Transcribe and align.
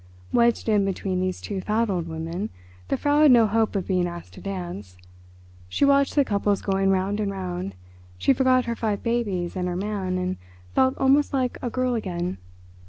Wedged 0.33 0.67
in 0.67 0.83
between 0.83 1.19
these 1.19 1.39
two 1.39 1.61
fat 1.61 1.87
old 1.87 2.07
women, 2.07 2.49
the 2.87 2.97
Frau 2.97 3.21
had 3.21 3.29
no 3.29 3.45
hope 3.45 3.75
of 3.75 3.85
being 3.85 4.07
asked 4.07 4.33
to 4.33 4.41
dance. 4.41 4.97
She 5.69 5.85
watched 5.85 6.15
the 6.15 6.25
couples 6.25 6.63
going 6.63 6.89
round 6.89 7.19
and 7.19 7.31
round; 7.31 7.75
she 8.17 8.33
forgot 8.33 8.65
her 8.65 8.75
five 8.75 9.03
babies 9.03 9.55
and 9.55 9.67
her 9.67 9.75
man 9.75 10.17
and 10.17 10.37
felt 10.73 10.97
almost 10.97 11.33
like 11.33 11.59
a 11.61 11.69
girl 11.69 11.93
again. 11.93 12.39